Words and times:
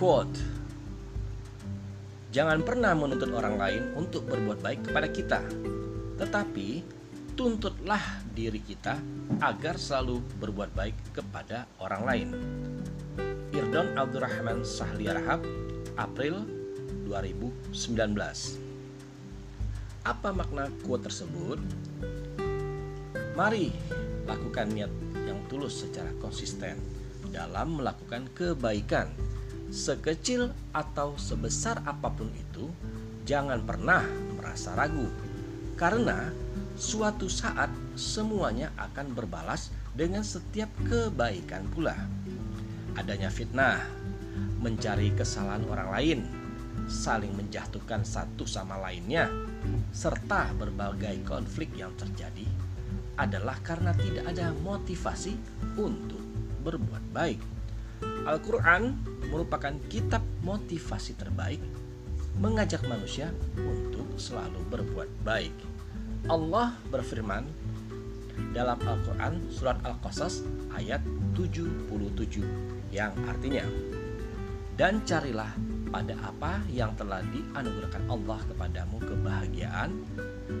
Quote 0.00 0.40
Jangan 2.32 2.64
pernah 2.64 2.96
menuntut 2.96 3.28
orang 3.36 3.60
lain 3.60 3.92
untuk 4.00 4.24
berbuat 4.32 4.64
baik 4.64 4.88
kepada 4.88 5.12
kita, 5.12 5.44
tetapi 6.16 6.80
tuntutlah 7.36 8.00
diri 8.32 8.64
kita 8.64 8.96
agar 9.44 9.76
selalu 9.76 10.24
berbuat 10.40 10.72
baik 10.72 10.96
kepada 11.12 11.68
orang 11.84 12.02
lain. 12.08 12.28
Irdon 13.52 13.92
Abdurrahman 14.00 14.64
Sahliarhab, 14.64 15.44
April 16.00 16.48
2019. 17.04 17.92
Apa 20.08 20.32
makna 20.32 20.72
quote 20.80 21.12
tersebut? 21.12 21.60
Mari 23.36 23.68
lakukan 24.24 24.72
niat 24.72 24.88
yang 25.28 25.44
tulus 25.52 25.84
secara 25.84 26.08
konsisten 26.24 26.80
dalam 27.28 27.76
melakukan 27.76 28.32
kebaikan 28.32 29.12
sekecil 29.70 30.50
atau 30.74 31.14
sebesar 31.14 31.80
apa 31.86 32.10
pun 32.10 32.28
itu, 32.34 32.66
jangan 33.22 33.62
pernah 33.62 34.02
merasa 34.34 34.74
ragu, 34.74 35.06
karena 35.78 36.34
suatu 36.74 37.30
saat 37.30 37.70
semuanya 37.94 38.74
akan 38.76 39.14
berbalas 39.14 39.70
dengan 39.94 40.26
setiap 40.26 40.68
kebaikan 40.84 41.64
pula. 41.70 41.94
Adanya 42.98 43.30
fitnah, 43.30 43.78
mencari 44.58 45.14
kesalahan 45.14 45.64
orang 45.70 45.88
lain, 45.94 46.20
saling 46.90 47.30
menjatuhkan 47.38 48.02
satu 48.02 48.42
sama 48.44 48.74
lainnya, 48.82 49.30
serta 49.94 50.50
berbagai 50.58 51.22
konflik 51.22 51.70
yang 51.78 51.94
terjadi 51.94 52.48
adalah 53.20 53.60
karena 53.60 53.92
tidak 53.92 54.32
ada 54.32 54.50
motivasi 54.64 55.36
untuk 55.76 56.24
berbuat 56.64 57.04
baik. 57.12 57.40
Al-Quran 58.24 58.96
merupakan 59.30 59.72
kitab 59.88 60.20
motivasi 60.42 61.14
terbaik 61.14 61.62
mengajak 62.38 62.82
manusia 62.86 63.30
untuk 63.56 64.06
selalu 64.18 64.60
berbuat 64.70 65.08
baik. 65.26 65.54
Allah 66.28 66.76
berfirman 66.92 67.48
dalam 68.52 68.76
Al-Quran 68.84 69.40
surat 69.48 69.78
Al-Qasas 69.82 70.44
ayat 70.76 71.00
77 71.36 72.44
yang 72.90 73.12
artinya 73.28 73.64
Dan 74.74 75.04
carilah 75.04 75.52
pada 75.92 76.16
apa 76.24 76.64
yang 76.72 76.94
telah 76.96 77.20
dianugerahkan 77.28 78.04
Allah 78.08 78.40
kepadamu 78.48 78.96
kebahagiaan 79.04 79.90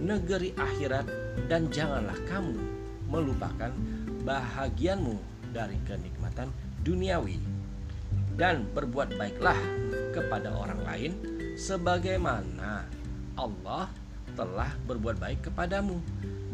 negeri 0.00 0.56
akhirat 0.56 1.04
dan 1.50 1.68
janganlah 1.68 2.16
kamu 2.24 2.56
melupakan 3.10 3.74
bahagianmu 4.24 5.18
dari 5.52 5.76
kenikmatan 5.84 6.48
duniawi 6.82 7.38
dan 8.36 8.68
berbuat 8.76 9.16
baiklah 9.16 9.56
kepada 10.12 10.52
orang 10.52 10.80
lain 10.84 11.12
sebagaimana 11.56 12.84
Allah 13.36 13.88
telah 14.36 14.76
berbuat 14.84 15.16
baik 15.16 15.48
kepadamu 15.48 15.96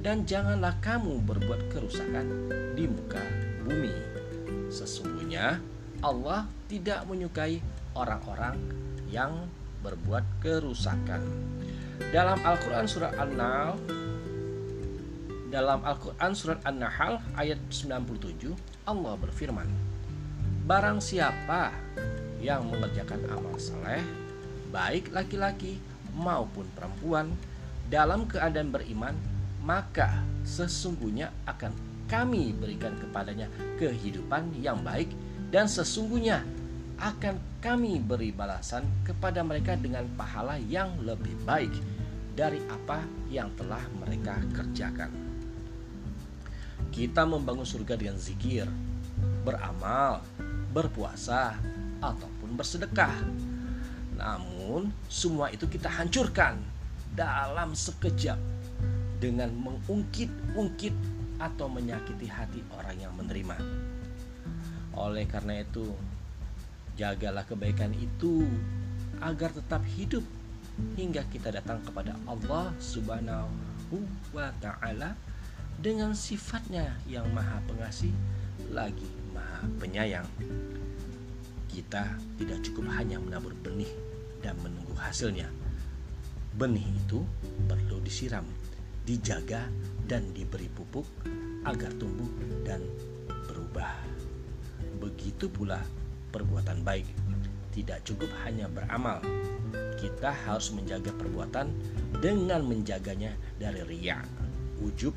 dan 0.02 0.22
janganlah 0.26 0.74
kamu 0.82 1.22
berbuat 1.26 1.70
kerusakan 1.70 2.26
di 2.74 2.86
muka 2.86 3.22
bumi. 3.66 3.94
Sesungguhnya 4.70 5.58
Allah 6.02 6.46
tidak 6.66 7.06
menyukai 7.06 7.62
orang-orang 7.94 8.58
yang 9.10 9.46
berbuat 9.82 10.22
kerusakan. 10.42 11.22
Dalam 12.10 12.38
Al-Qur'an 12.42 12.86
surat 12.86 13.14
An-Nahl 13.14 13.78
dalam 15.52 15.84
Al-Qur'an 15.84 16.32
surat 16.32 16.64
An-Nahl 16.64 17.20
ayat 17.36 17.60
97 17.68 18.56
Allah 18.88 19.14
berfirman 19.20 19.68
Barang 20.62 21.02
siapa 21.02 21.74
yang 22.38 22.70
mengerjakan 22.70 23.26
amal 23.34 23.58
saleh 23.58 24.02
baik 24.70 25.10
laki-laki 25.10 25.82
maupun 26.14 26.70
perempuan 26.78 27.34
dalam 27.90 28.30
keadaan 28.30 28.70
beriman, 28.70 29.12
maka 29.66 30.22
sesungguhnya 30.46 31.34
akan 31.50 31.74
kami 32.06 32.54
berikan 32.54 32.94
kepadanya 32.94 33.50
kehidupan 33.82 34.54
yang 34.62 34.78
baik 34.86 35.10
dan 35.50 35.66
sesungguhnya 35.66 36.46
akan 37.02 37.42
kami 37.58 37.98
beri 37.98 38.30
balasan 38.30 38.86
kepada 39.02 39.42
mereka 39.42 39.74
dengan 39.74 40.06
pahala 40.14 40.62
yang 40.70 40.94
lebih 41.02 41.34
baik 41.42 41.74
dari 42.38 42.62
apa 42.70 43.02
yang 43.26 43.50
telah 43.58 43.82
mereka 43.98 44.38
kerjakan. 44.54 45.10
Kita 46.94 47.26
membangun 47.26 47.66
surga 47.66 47.98
dengan 47.98 48.20
zikir, 48.20 48.68
beramal, 49.42 50.22
berpuasa, 50.72 51.54
ataupun 52.02 52.58
bersedekah. 52.58 53.14
Namun, 54.18 54.90
semua 55.06 55.52
itu 55.54 55.70
kita 55.70 55.86
hancurkan 55.86 56.58
dalam 57.14 57.76
sekejap 57.76 58.40
dengan 59.22 59.54
mengungkit-ungkit 59.54 60.94
atau 61.38 61.70
menyakiti 61.70 62.26
hati 62.26 62.60
orang 62.74 62.96
yang 62.98 63.14
menerima. 63.14 63.56
Oleh 64.98 65.24
karena 65.30 65.62
itu, 65.62 65.86
jagalah 66.98 67.46
kebaikan 67.46 67.94
itu 67.96 68.44
agar 69.22 69.54
tetap 69.54 69.80
hidup 69.94 70.26
hingga 70.98 71.22
kita 71.30 71.54
datang 71.54 71.78
kepada 71.84 72.16
Allah 72.26 72.74
Subhanahu 72.80 74.00
wa 74.32 74.48
taala 74.58 75.14
dengan 75.82 76.14
sifatnya 76.14 76.94
yang 77.10 77.26
maha 77.34 77.58
pengasih 77.66 78.14
lagi 78.70 79.10
maha 79.34 79.66
penyayang. 79.82 80.30
Kita 81.66 82.06
tidak 82.38 82.62
cukup 82.62 82.86
hanya 82.94 83.18
menabur 83.18 83.50
benih 83.66 83.90
dan 84.38 84.54
menunggu 84.62 84.94
hasilnya. 84.94 85.50
Benih 86.54 86.86
itu 86.86 87.26
perlu 87.66 87.98
disiram, 87.98 88.46
dijaga, 89.02 89.66
dan 90.06 90.22
diberi 90.30 90.70
pupuk 90.70 91.02
agar 91.66 91.90
tumbuh 91.98 92.30
dan 92.62 92.78
berubah. 93.50 93.90
Begitu 95.02 95.50
pula 95.50 95.82
perbuatan 96.30 96.86
baik. 96.86 97.10
Tidak 97.72 98.04
cukup 98.06 98.28
hanya 98.46 98.68
beramal, 98.68 99.18
kita 99.98 100.30
harus 100.46 100.70
menjaga 100.76 101.10
perbuatan 101.16 101.72
dengan 102.20 102.60
menjaganya 102.68 103.32
dari 103.56 103.80
riak, 103.80 104.28
ujub, 104.84 105.16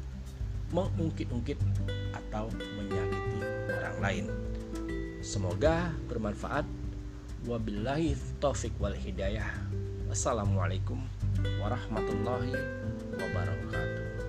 mengungkit-ungkit, 0.74 1.60
atau 2.16 2.50
menyakiti 2.54 3.40
orang 3.70 3.98
lain. 4.02 4.26
Semoga 5.22 5.94
bermanfaat. 6.10 6.66
Wabillahi 7.46 8.18
taufik 8.42 8.74
wal 8.82 8.98
hidayah. 8.98 9.46
Wassalamualaikum 10.10 10.98
warahmatullahi 11.62 12.58
wabarakatuh. 13.14 14.25